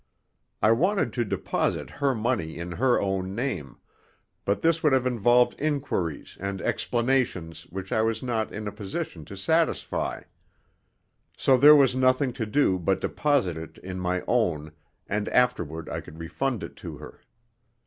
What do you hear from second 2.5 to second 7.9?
in her own name, but this would have involved inquiries and explanations